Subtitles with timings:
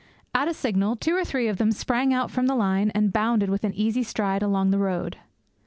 [0.33, 3.51] At a signal two or three of them sprang out from the line and bounded
[3.51, 5.17] with an easy stride along the load.